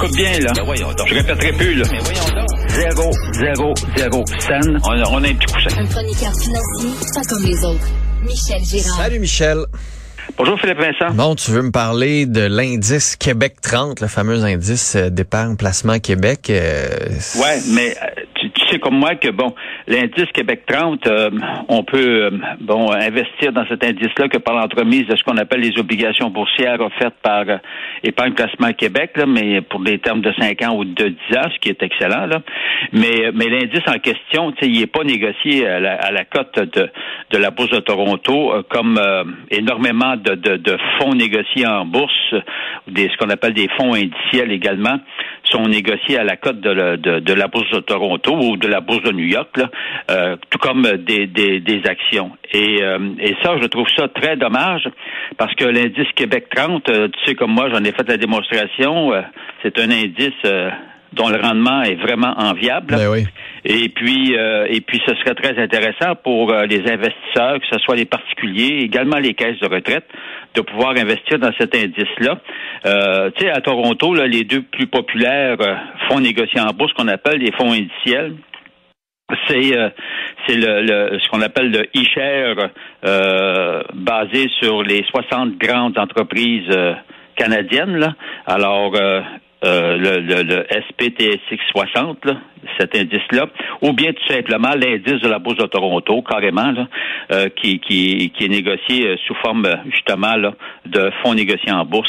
Écoute 0.00 0.14
bien, 0.16 0.38
là. 0.38 0.52
Je 0.54 1.14
répéterai 1.14 1.52
plus, 1.54 1.74
là. 1.74 1.84
Zéro, 2.68 3.10
zéro, 3.32 3.74
zéro 3.96 4.24
scène. 4.38 4.78
On 4.84 4.90
a, 4.90 5.08
on 5.10 5.24
a 5.24 5.28
un 5.28 5.34
petit 5.34 5.52
coussin. 5.52 5.76
Un 5.76 5.86
chroniqueur 5.86 6.32
financier, 6.40 6.90
pas 7.14 7.20
comme 7.28 7.44
les 7.44 7.64
autres. 7.64 7.88
Michel 8.22 8.62
Girard. 8.64 8.96
Salut 8.96 9.18
Michel. 9.18 9.58
Bonjour, 10.36 10.60
Philippe 10.60 10.78
Vincent. 10.78 11.12
Bon, 11.14 11.34
tu 11.34 11.50
veux 11.50 11.62
me 11.62 11.72
parler 11.72 12.26
de 12.26 12.42
l'indice 12.42 13.16
Québec 13.16 13.56
30, 13.60 14.00
le 14.00 14.06
fameux 14.06 14.44
indice 14.44 14.94
euh, 14.94 15.10
d'épargne 15.10 15.56
placement 15.56 15.98
Québec. 15.98 16.48
euh, 16.50 16.86
Ouais, 17.40 17.58
mais 17.74 17.96
euh, 17.96 18.22
tu, 18.36 18.52
tu 18.52 18.68
sais 18.70 18.78
comme 18.78 18.98
moi 19.00 19.16
que, 19.16 19.30
bon, 19.30 19.52
l'indice 19.88 20.26
Québec 20.32 20.64
30, 20.66 21.06
euh, 21.06 21.30
on 21.68 21.82
peut, 21.82 22.24
euh, 22.24 22.30
bon, 22.60 22.92
investir 22.92 23.52
dans 23.52 23.66
cet 23.66 23.82
indice-là 23.84 24.28
que 24.28 24.38
par 24.38 24.54
l'entremise 24.54 25.06
de 25.06 25.16
ce 25.16 25.22
qu'on 25.24 25.36
appelle 25.38 25.60
les 25.60 25.78
obligations 25.78 26.30
boursières 26.30 26.80
offertes 26.80 27.16
par 27.22 27.44
euh, 27.48 27.56
Épargne 28.04 28.34
Placement 28.34 28.72
Québec, 28.72 29.12
là, 29.16 29.24
mais 29.26 29.62
pour 29.62 29.80
des 29.80 29.98
termes 29.98 30.20
de 30.20 30.32
5 30.38 30.62
ans 30.62 30.76
ou 30.76 30.84
de 30.84 31.08
10 31.30 31.36
ans, 31.38 31.48
ce 31.52 31.58
qui 31.60 31.70
est 31.70 31.82
excellent, 31.82 32.26
là. 32.26 32.42
Mais, 32.92 33.30
mais 33.34 33.46
l'indice 33.46 33.82
en 33.86 33.98
question, 33.98 34.52
il 34.62 34.78
n'est 34.78 34.86
pas 34.86 35.04
négocié 35.04 35.66
à 35.66 35.80
la, 35.80 36.24
cote 36.24 36.58
de, 36.58 36.90
de 37.30 37.38
la 37.38 37.50
Bourse 37.50 37.70
de 37.70 37.80
Toronto 37.80 38.52
euh, 38.52 38.62
comme 38.68 38.98
euh, 38.98 39.24
énormément 39.50 40.16
de, 40.16 40.34
de, 40.34 40.56
de 40.56 40.76
fonds 40.98 41.14
négociés 41.14 41.66
en 41.66 41.86
bourse, 41.86 42.34
des, 42.86 43.08
ce 43.08 43.16
qu'on 43.16 43.30
appelle 43.30 43.54
des 43.54 43.68
fonds 43.76 43.94
indiciels 43.94 44.52
également, 44.52 44.98
sont 45.44 45.66
négociés 45.66 46.18
à 46.18 46.24
la 46.24 46.36
cote 46.36 46.60
de, 46.60 46.96
de, 46.96 47.20
de 47.20 47.32
la 47.32 47.48
Bourse 47.48 47.70
de 47.70 47.80
Toronto 47.80 48.36
ou 48.36 48.56
de 48.56 48.68
la 48.68 48.80
Bourse 48.80 49.02
de 49.02 49.12
New 49.12 49.26
York, 49.26 49.56
là, 49.56 49.70
euh, 50.10 50.36
tout 50.50 50.58
comme 50.58 50.82
des, 50.82 51.26
des, 51.26 51.60
des 51.60 51.82
actions. 51.86 52.32
Et, 52.52 52.82
euh, 52.82 52.98
et 53.20 53.34
ça, 53.42 53.56
je 53.60 53.66
trouve 53.66 53.86
ça 53.96 54.08
très 54.08 54.36
dommage 54.36 54.88
parce 55.36 55.54
que 55.54 55.64
l'indice 55.64 56.08
Québec 56.14 56.46
30, 56.54 56.88
euh, 56.88 57.08
tu 57.08 57.24
sais 57.26 57.34
comme 57.34 57.52
moi, 57.52 57.68
j'en 57.72 57.84
ai 57.84 57.92
fait 57.92 58.08
la 58.08 58.16
démonstration, 58.16 59.12
euh, 59.12 59.22
c'est 59.62 59.78
un 59.78 59.90
indice 59.90 60.32
euh, 60.44 60.70
dont 61.12 61.28
le 61.28 61.36
rendement 61.40 61.82
est 61.82 61.94
vraiment 61.94 62.34
enviable. 62.36 62.94
Ben 62.94 63.08
oui. 63.10 63.26
Et 63.64 63.88
puis, 63.88 64.36
euh, 64.36 64.66
et 64.68 64.80
puis, 64.80 65.00
ce 65.06 65.14
serait 65.16 65.34
très 65.34 65.60
intéressant 65.60 66.14
pour 66.22 66.52
euh, 66.52 66.64
les 66.66 66.80
investisseurs, 66.90 67.60
que 67.60 67.66
ce 67.70 67.78
soit 67.80 67.96
les 67.96 68.04
particuliers, 68.04 68.78
également 68.82 69.18
les 69.18 69.34
caisses 69.34 69.58
de 69.60 69.66
retraite, 69.66 70.06
de 70.54 70.60
pouvoir 70.60 70.90
investir 70.90 71.38
dans 71.38 71.52
cet 71.58 71.74
indice-là. 71.74 72.40
Euh, 72.86 73.30
tu 73.36 73.44
sais, 73.44 73.50
à 73.50 73.60
Toronto, 73.60 74.14
là, 74.14 74.26
les 74.26 74.44
deux 74.44 74.62
plus 74.62 74.86
populaires 74.86 75.56
fonds 76.08 76.20
négociés 76.20 76.60
en 76.60 76.72
bourse 76.72 76.92
qu'on 76.92 77.08
appelle 77.08 77.38
les 77.38 77.52
fonds 77.52 77.72
indiciels, 77.72 78.34
c'est 79.46 79.76
euh, 79.76 79.90
c'est 80.46 80.56
le, 80.56 80.82
le- 80.82 81.18
ce 81.18 81.28
qu'on 81.28 81.42
appelle 81.42 81.70
le 81.70 81.82
e-share 81.96 82.70
euh, 83.04 83.82
basé 83.94 84.48
sur 84.60 84.82
les 84.82 85.04
60 85.04 85.58
grandes 85.58 85.98
entreprises 85.98 86.68
euh, 86.70 86.94
canadiennes. 87.36 87.96
Là. 87.96 88.14
Alors, 88.46 88.92
euh, 89.64 89.96
le, 89.96 90.20
le, 90.20 90.42
le 90.42 90.66
SPTSX 90.70 91.58
60, 91.72 92.24
là, 92.26 92.36
cet 92.78 92.94
indice-là, 92.94 93.46
ou 93.82 93.92
bien 93.92 94.12
tout 94.12 94.32
simplement 94.32 94.70
l'indice 94.74 95.20
de 95.20 95.28
la 95.28 95.38
Bourse 95.40 95.56
de 95.56 95.66
Toronto, 95.66 96.22
carrément, 96.22 96.70
là, 96.70 96.86
euh, 97.32 97.48
qui, 97.48 97.80
qui, 97.80 98.30
qui 98.36 98.44
est 98.44 98.48
négocié 98.48 99.06
euh, 99.06 99.16
sous 99.26 99.34
forme 99.42 99.66
justement 99.90 100.36
là, 100.36 100.54
de 100.86 101.10
fonds 101.22 101.34
négociés 101.34 101.72
en 101.72 101.84
bourse. 101.84 102.08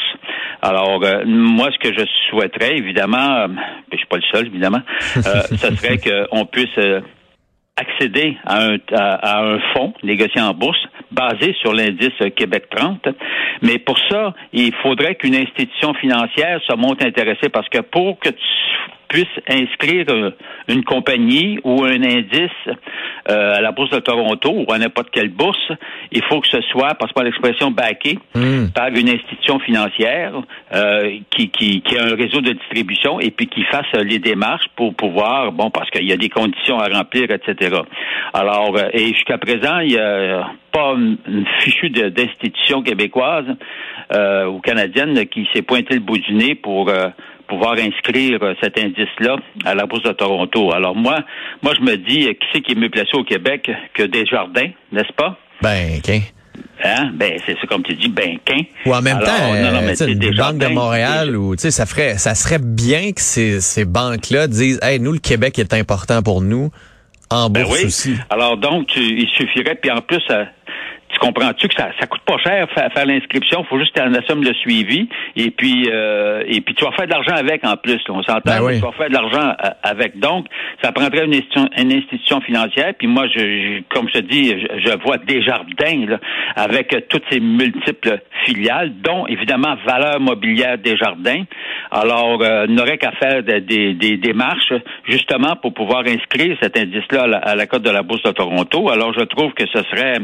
Alors, 0.62 1.04
euh, 1.04 1.24
moi, 1.26 1.70
ce 1.72 1.80
que 1.80 1.98
je 1.98 2.06
souhaiterais, 2.30 2.78
évidemment, 2.78 3.36
euh, 3.36 3.48
je 3.92 3.98
suis 3.98 4.08
pas 4.08 4.18
le 4.18 4.24
seul, 4.32 4.48
évidemment, 4.48 4.82
euh, 5.18 5.22
ce 5.50 5.76
serait 5.76 5.98
qu'on 6.30 6.46
puisse 6.46 6.78
accéder 7.78 8.38
à 8.46 8.66
un, 8.66 8.78
à, 8.92 9.38
à 9.38 9.44
un 9.44 9.60
fonds 9.74 9.94
négocié 10.04 10.42
en 10.42 10.54
bourse 10.54 10.86
basé 11.12 11.56
sur 11.62 11.74
l'indice 11.74 12.14
Québec 12.36 12.66
30. 12.76 13.08
Mais 13.62 13.80
pour 13.80 13.98
ça, 14.10 14.34
il 14.54 14.74
faudrait 14.84 15.16
qu'une 15.16 15.36
institution 15.36 15.94
financière 15.96 16.62
se 16.68 16.76
montre 16.76 17.06
intéressée 17.06 17.50
parce 17.50 17.68
que 17.70 17.80
pour 17.80 18.20
que 18.20 18.30
tu 18.30 18.46
puisses 19.10 19.28
inscrire 19.50 20.06
euh, 20.10 20.32
une 20.68 20.84
compagnie 20.84 21.60
ou 21.64 21.84
un 21.84 22.02
indice 22.02 22.52
euh, 23.30 23.56
à 23.56 23.62
la 23.62 23.72
bourse 23.72 23.90
de 23.90 24.00
Toronto 24.00 24.50
ou 24.52 24.72
à 24.72 24.78
n'importe 24.78 25.10
quelle 25.12 25.30
bourse, 25.30 25.72
il 26.12 26.24
faut 26.24 26.40
que 26.40 26.48
ce 26.48 26.62
soit, 26.72 26.94
passe 26.96 27.12
pas 27.12 27.24
l'expression, 27.24 27.72
backé 27.72 28.18
Hmm. 28.36 28.68
par 28.76 28.90
une 28.90 29.10
institution 29.10 29.60
financière 29.60 30.34
euh, 30.74 31.18
qui, 31.32 31.50
qui, 31.50 31.82
qui 31.82 31.98
a 31.98 32.04
un 32.04 32.16
réseau 32.16 32.42
de 32.42 32.54
distribution 32.54 33.20
et 33.20 33.32
puis 33.32 33.48
qui 33.48 33.64
fasse 33.64 33.92
les 34.04 34.20
démarches 34.20 34.68
pour 34.76 34.94
pouvoir, 34.94 35.52
bon, 35.52 35.70
parce 35.72 35.90
qu'il 35.90 36.08
y 36.08 36.14
a 36.14 36.18
des 36.18 36.30
conditions 36.30 36.80
à 36.80 36.88
remplir, 36.88 37.26
etc. 37.32 37.78
Alors, 38.34 38.78
euh, 38.78 38.90
et 38.94 39.08
jusqu'à 39.14 39.38
présent, 39.38 39.80
il 39.80 39.90
n'y 39.90 39.98
a 39.98 40.48
pas 40.72 40.94
une, 40.94 41.18
une 41.28 41.46
fichue 41.60 41.90
d'institution 41.90 42.84
québécoise 42.84 43.48
euh, 44.14 44.46
ou 44.46 44.60
canadienne 44.60 45.26
qui 45.26 45.48
s'est 45.54 45.64
pointé 45.64 45.96
le 45.96 46.02
bout 46.02 46.18
du 46.18 46.34
nez 46.34 46.56
pour 46.56 46.90
euh, 46.90 47.10
pouvoir 47.50 47.74
inscrire 47.74 48.40
euh, 48.42 48.54
cet 48.62 48.78
indice-là 48.78 49.36
à 49.66 49.76
la 49.76 49.86
Bourse 49.86 50.04
de 50.04 50.12
Toronto. 50.14 50.72
Alors 50.74 50.96
moi, 50.96 51.20
moi 51.62 51.74
je 51.78 51.84
me 51.84 51.98
dis, 51.98 52.28
euh, 52.28 52.34
qui 52.34 52.48
c'est 52.54 52.62
qui 52.62 52.72
est 52.74 52.76
mieux 52.76 52.90
placé 52.90 53.10
au 53.16 53.24
Québec 53.24 53.70
que 53.94 54.04
Desjardins, 54.04 54.70
n'est-ce 54.92 55.12
pas? 55.14 55.38
Ben, 55.62 56.00
qu'un. 56.02 56.22
Hein? 56.84 57.12
Ben, 57.16 57.34
c'est 57.46 57.54
ça 57.60 57.68
comme 57.68 57.84
tu 57.84 57.94
dis, 57.96 58.08
ben, 58.08 58.38
qu'un. 58.46 58.62
Ou 58.86 58.94
en 58.94 59.02
même 59.02 59.18
Alors, 59.18 59.28
temps, 59.28 59.48
non, 59.54 59.72
non, 59.72 59.80
euh, 59.82 59.94
mais 60.08 60.12
une 60.14 60.36
banque 60.38 60.58
de 60.60 60.68
Montréal 60.68 61.36
ou 61.36 61.56
tu 61.56 61.64
sais, 61.64 61.72
ça 61.72 61.86
ferait, 61.86 62.18
ça 62.18 62.36
serait 62.36 62.60
bien 62.62 63.12
que 63.12 63.20
ces, 63.22 63.60
ces 63.60 63.84
banques-là 63.86 64.48
disent, 64.48 64.80
hey, 64.82 65.00
nous 65.00 65.12
le 65.12 65.20
Québec 65.20 65.60
est 65.60 65.74
important 65.74 66.22
pour 66.22 66.42
nous, 66.42 66.70
en 67.30 67.50
Ben 67.50 67.64
bourse 67.64 67.80
oui. 67.80 67.86
aussi. 67.86 68.16
Alors 68.30 68.58
donc, 68.58 68.88
tu- 68.88 69.00
il 69.02 69.28
suffirait, 69.30 69.76
puis 69.76 69.92
en 69.92 70.02
plus, 70.02 70.22
euh, 70.32 70.46
tu 71.10 71.18
comprends-tu 71.20 71.68
que 71.68 71.74
ça, 71.76 71.90
ça 72.00 72.08
coûte 72.08 72.22
pas 72.22 72.38
cher 72.38 72.68
faire, 72.74 72.92
faire 72.94 73.06
l'inscription, 73.06 73.64
faut 73.66 73.80
juste 73.80 74.00
en 74.00 74.14
assumer 74.14 74.46
le 74.48 74.54
suivi, 74.54 75.10
et 75.36 75.52
puis 75.52 75.90
euh, 75.92 76.44
et 76.48 76.62
puis 76.62 76.76
tu 76.76 76.86
vas 76.86 76.92
faire 76.92 77.08
de 77.08 77.12
l'argent 77.12 77.36
avec 77.36 77.66
en 77.66 77.76
plus. 77.78 77.96
là. 78.08 78.14
on 78.14 78.24
s'entend, 78.24 78.42
Ben 78.46 78.62
oui. 78.64 78.76
tu 78.76 78.82
vas 78.82 78.92
faire 78.94 79.10
de 79.10 79.14
l'argent 79.14 79.50
euh, 79.64 79.70
avec. 79.84 80.20
Donc, 80.20 80.46
ça 80.84 80.92
prendrait 80.92 81.26
une 81.26 81.34
institution, 81.34 81.68
une 81.78 81.92
institution 81.94 82.42
financière, 82.42 82.94
puis 82.98 83.08
moi, 83.08 83.26
je, 83.28 83.40
je- 83.40 83.82
comme 83.90 84.08
je 84.10 84.14
te 84.14 84.20
dis, 84.20 84.50
je, 84.50 84.90
je 84.90 84.98
vois 85.04 85.18
Desjardins 85.18 86.06
là, 86.08 86.20
avec 86.56 86.94
euh, 86.94 87.02
toutes 87.10 87.24
ces 87.32 87.40
multiples 87.40 88.20
filiales, 88.46 88.92
dont 89.02 89.26
évidemment 89.28 89.76
Valeur 89.86 90.20
Mobilière 90.20 90.78
Desjardins. 90.78 91.44
Alors, 91.92 92.40
euh, 92.42 92.68
n'aurait 92.68 92.98
qu'à 92.98 93.12
faire 93.14 93.44
de- 93.44 93.60
des, 93.60 93.94
des 93.96 94.18
démarches 94.18 94.74
justement 95.08 95.56
pour 95.56 95.74
pouvoir 95.74 96.04
inscrire 96.06 96.56
cet 96.62 96.78
indice-là 96.78 97.24
à 97.24 97.28
la, 97.28 97.38
à 97.40 97.56
la 97.56 97.66
cote 97.66 97.82
de 97.84 97.90
la 97.90 98.04
Bourse 98.04 98.24
de 98.24 98.32
Toronto. 98.32 98.90
Alors, 98.90 99.12
je 99.14 99.24
trouve 99.26 99.54
que 99.54 99.66
ce 99.74 99.82
serait 99.90 100.18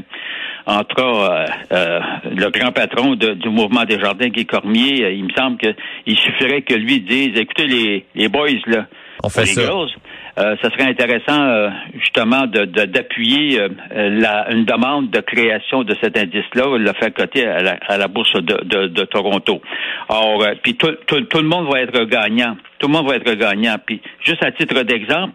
entre 0.79 0.99
euh, 1.01 1.45
euh, 1.71 1.99
le 2.31 2.49
grand 2.49 2.71
patron 2.71 3.15
de- 3.15 3.33
du 3.33 3.49
mouvement 3.49 3.83
des 3.85 3.99
jardins, 3.99 4.27
Guy 4.29 4.45
Cormier, 4.45 5.03
euh, 5.03 5.11
il 5.11 5.23
me 5.25 5.31
semble 5.37 5.57
qu'il 5.57 6.17
suffirait 6.17 6.61
que 6.61 6.73
lui 6.73 6.99
dise, 7.01 7.37
écoutez 7.37 7.67
les, 7.67 8.05
les 8.15 8.27
boys, 8.29 8.49
là, 8.67 8.85
On 9.23 9.29
fait 9.29 9.41
les 9.41 9.47
ça. 9.53 9.61
girls, 9.61 9.89
euh, 10.37 10.55
ça 10.61 10.69
serait 10.71 10.89
intéressant 10.89 11.41
euh, 11.41 11.69
justement 11.97 12.45
de 12.47 12.65
de- 12.65 12.85
d'appuyer 12.85 13.59
euh, 13.61 13.69
la, 13.93 14.51
une 14.51 14.65
demande 14.65 15.09
de 15.09 15.21
création 15.21 15.83
de 15.83 15.95
cet 16.01 16.17
indice-là, 16.17 16.63
de 16.77 16.83
le 16.83 16.93
faire 16.93 17.13
coter 17.13 17.45
à 17.47 17.61
la, 17.63 17.77
à 17.87 17.97
la 17.97 18.07
bourse 18.07 18.33
de, 18.33 18.41
de, 18.65 18.87
de 18.87 19.03
Toronto. 19.05 19.61
Or, 20.09 20.43
puis 20.61 20.75
tout, 20.75 20.91
tout, 21.07 21.21
tout 21.21 21.37
le 21.39 21.47
monde 21.47 21.67
va 21.71 21.81
être 21.81 22.03
gagnant. 22.05 22.57
Tout 22.79 22.87
le 22.87 22.93
monde 22.93 23.07
va 23.07 23.15
être 23.15 23.33
gagnant. 23.35 23.77
Puis 23.85 24.01
juste 24.21 24.43
à 24.43 24.51
titre 24.51 24.81
d'exemple, 24.83 25.33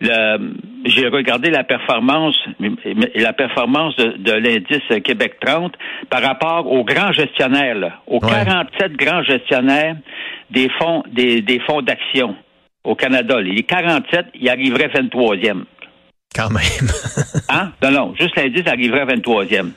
le- 0.00 0.52
j'ai 0.86 1.08
regardé 1.08 1.50
la 1.50 1.64
performance, 1.64 2.36
la 3.14 3.32
performance 3.32 3.96
de, 3.96 4.16
de 4.18 4.32
l'indice 4.32 5.02
Québec 5.02 5.34
30 5.44 5.74
par 6.10 6.22
rapport 6.22 6.70
aux 6.70 6.84
grands 6.84 7.12
gestionnaires, 7.12 7.74
là, 7.74 8.00
aux 8.06 8.20
Ouais. 8.24 8.30
47 8.30 8.92
grands 8.92 9.22
gestionnaires 9.22 9.96
des 10.50 10.68
fonds, 10.78 11.02
des, 11.12 11.42
des 11.42 11.60
fonds 11.60 11.82
d'action 11.82 12.34
au 12.84 12.94
Canada. 12.94 13.40
Les 13.40 13.62
47, 13.62 14.26
ils 14.34 14.48
arriveraient 14.48 14.88
23e. 14.88 15.64
Quand 16.34 16.50
même. 16.50 16.62
Hein? 17.48 17.72
Non, 17.82 17.90
non, 17.90 18.14
juste 18.18 18.36
l'indice 18.36 18.66
arriverait 18.66 19.04
23e. 19.04 19.70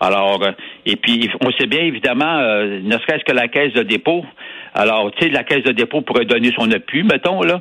Alors, 0.00 0.42
euh, 0.42 0.52
et 0.86 0.96
puis, 0.96 1.30
on 1.40 1.50
sait 1.52 1.66
bien, 1.66 1.80
évidemment, 1.80 2.38
euh, 2.38 2.80
ne 2.82 2.98
serait-ce 2.98 3.24
que 3.24 3.32
la 3.32 3.48
caisse 3.48 3.72
de 3.74 3.82
dépôt. 3.82 4.24
Alors, 4.74 5.10
tu 5.12 5.24
sais, 5.26 5.30
la 5.30 5.44
caisse 5.44 5.62
de 5.62 5.72
dépôt 5.72 6.00
pourrait 6.02 6.24
donner 6.24 6.50
son 6.58 6.70
appui, 6.72 7.02
mettons, 7.04 7.42
là. 7.42 7.60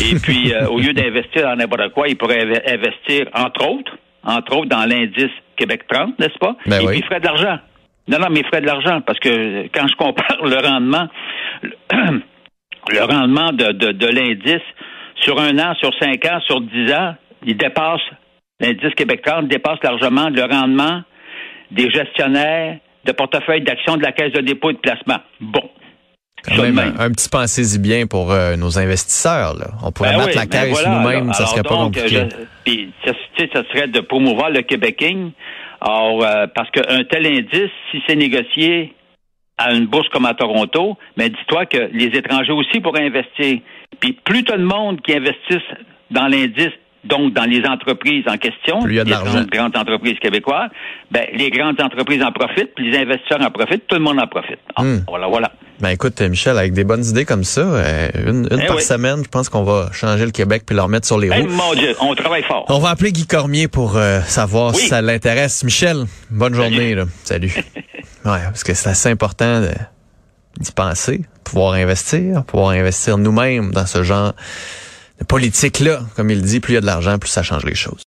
Et 0.00 0.14
puis, 0.22 0.52
euh, 0.54 0.66
au 0.68 0.78
lieu 0.78 0.92
d'investir 0.92 1.42
dans 1.42 1.56
n'importe 1.56 1.90
quoi, 1.92 2.08
il 2.08 2.16
pourrait 2.16 2.44
inve- 2.44 2.62
investir, 2.72 3.26
entre 3.34 3.68
autres, 3.68 3.96
entre 4.24 4.56
autres, 4.56 4.68
dans 4.68 4.86
l'indice 4.88 5.30
Québec 5.56 5.82
30, 5.88 6.18
n'est-ce 6.18 6.38
pas? 6.38 6.56
Ben 6.66 6.80
et 6.80 6.86
oui. 6.86 6.92
puis, 6.92 6.98
il 7.00 7.04
ferait 7.04 7.20
de 7.20 7.26
l'argent. 7.26 7.58
Non, 8.08 8.18
non, 8.18 8.26
mais 8.30 8.42
frais 8.44 8.60
de 8.60 8.66
l'argent, 8.66 9.00
parce 9.02 9.18
que 9.18 9.66
quand 9.74 9.86
je 9.88 9.94
compare 9.96 10.44
le 10.44 10.56
rendement, 10.66 11.08
le 12.90 13.02
rendement 13.02 13.52
de, 13.52 13.72
de, 13.72 13.92
de 13.92 14.06
l'indice 14.06 14.62
sur 15.16 15.38
un 15.40 15.58
an, 15.58 15.74
sur 15.76 15.90
cinq 15.98 16.24
ans, 16.26 16.40
sur 16.46 16.60
dix 16.60 16.92
ans, 16.92 17.14
il 17.46 17.56
dépasse, 17.56 18.00
l'indice 18.60 18.94
québécois 18.94 19.42
dépasse 19.42 19.78
largement 19.82 20.28
le 20.28 20.42
rendement 20.42 21.02
des 21.70 21.90
gestionnaires 21.90 22.78
de 23.04 23.12
portefeuille 23.12 23.62
d'actions 23.62 23.96
de 23.96 24.02
la 24.02 24.12
Caisse 24.12 24.32
de 24.32 24.40
dépôt 24.40 24.70
et 24.70 24.74
de 24.74 24.78
placement. 24.78 25.18
Bon. 25.40 25.70
Quand 26.46 26.62
même, 26.62 26.78
un, 26.98 27.10
petit 27.10 27.28
pensez-y 27.28 27.78
bien 27.78 28.06
pour 28.06 28.30
euh, 28.32 28.56
nos 28.56 28.78
investisseurs. 28.78 29.54
Là. 29.54 29.66
On 29.82 29.90
pourrait 29.92 30.10
Ben 30.12 30.18
mettre 30.18 30.28
oui, 30.30 30.34
la 30.36 30.46
ben 30.46 30.48
caisse 30.50 30.70
voilà, 30.70 30.88
nous-mêmes, 31.00 31.32
ça 31.32 31.46
serait 31.46 31.62
pas 31.62 31.76
compliqué. 31.76 32.08
je- 32.30 32.44
puis, 32.64 32.92
ça, 33.04 33.62
serait 33.72 33.88
de 33.88 34.00
promouvoir 34.00 34.50
le 34.50 34.62
Québéking. 34.62 35.30
Alors, 35.80 36.22
euh, 36.24 36.46
parce 36.54 36.70
qu'un 36.70 37.04
tel 37.04 37.26
indice, 37.26 37.70
si 37.90 38.02
c'est 38.06 38.16
négocié 38.16 38.94
à 39.58 39.72
une 39.72 39.86
bourse 39.86 40.08
comme 40.08 40.26
à 40.26 40.34
Toronto, 40.34 40.96
mais 41.16 41.28
dis-toi 41.28 41.66
que 41.66 41.88
les 41.92 42.06
étrangers 42.06 42.52
aussi 42.52 42.80
pourraient 42.80 43.06
investir. 43.06 43.60
Puis 44.00 44.12
plus 44.24 44.44
as 44.52 44.56
de 44.56 44.64
monde 44.64 45.00
qui 45.02 45.14
investissent 45.14 45.76
dans 46.10 46.26
l'indice, 46.26 46.72
donc 47.04 47.32
dans 47.34 47.44
les 47.44 47.64
entreprises 47.66 48.24
en 48.26 48.36
question, 48.38 48.80
Plus 48.80 48.94
il 48.94 48.96
y 48.96 49.00
a 49.00 49.04
de 49.04 49.10
les 49.10 49.46
grandes 49.58 49.76
entreprises 49.76 50.18
québécoises, 50.20 50.70
ben, 51.10 51.26
les 51.34 51.50
grandes 51.50 51.80
entreprises 51.80 52.22
en 52.22 52.32
profitent, 52.32 52.74
puis 52.74 52.90
les 52.90 52.98
investisseurs 52.98 53.42
en 53.42 53.50
profitent, 53.50 53.86
tout 53.86 53.94
le 53.96 54.00
monde 54.02 54.18
en 54.20 54.26
profite. 54.26 54.58
Ah, 54.74 54.82
Hmm. 54.82 55.04
Voilà, 55.06 55.26
voilà. 55.28 55.52
Ben 55.80 55.88
écoute, 55.90 56.20
euh, 56.20 56.28
Michel, 56.28 56.56
avec 56.56 56.72
des 56.72 56.84
bonnes 56.84 57.04
idées 57.04 57.24
comme 57.24 57.42
ça, 57.44 57.60
euh, 57.60 58.08
une, 58.26 58.46
une 58.50 58.60
Eh 58.62 58.66
par 58.66 58.76
oui. 58.76 58.82
semaine, 58.82 59.22
je 59.24 59.28
pense 59.28 59.48
qu'on 59.48 59.64
va 59.64 59.90
changer 59.92 60.24
le 60.24 60.30
Québec 60.30 60.62
puis 60.64 60.76
le 60.76 60.82
remettre 60.82 61.06
sur 61.06 61.18
les 61.18 61.28
Eh, 61.28 61.40
roues. 61.42 61.48
mon 61.48 61.74
Dieu, 61.74 61.94
on 62.00 62.14
travaille 62.14 62.44
fort. 62.44 62.64
On 62.68 62.78
va 62.78 62.90
appeler 62.90 63.10
Guy 63.12 63.26
Cormier 63.26 63.66
pour 63.66 63.96
euh, 63.96 64.20
savoir 64.26 64.72
Oui. 64.74 64.80
si 64.80 64.88
ça 64.88 65.02
l'intéresse. 65.02 65.64
Michel, 65.64 66.04
bonne 66.30 66.54
journée. 66.54 66.94
Là. 66.94 67.04
Salut. 67.24 67.52
ouais, 68.24 68.40
parce 68.44 68.62
que 68.62 68.72
c'est 68.72 68.88
assez 68.88 69.08
important 69.10 69.62
d'y 70.60 70.72
penser, 70.72 71.22
pouvoir 71.42 71.72
investir, 71.74 72.44
pouvoir 72.44 72.70
investir 72.70 73.18
nous-mêmes 73.18 73.72
dans 73.72 73.86
ce 73.86 74.04
genre 74.04 74.32
de 75.18 75.24
politique-là. 75.24 76.00
Comme 76.14 76.30
il 76.30 76.40
dit, 76.42 76.60
plus 76.60 76.72
il 76.72 76.74
y 76.76 76.78
a 76.78 76.82
de 76.82 76.86
l'argent, 76.86 77.18
plus 77.18 77.28
ça 77.30 77.42
change 77.42 77.64
les 77.64 77.74
choses. 77.74 78.02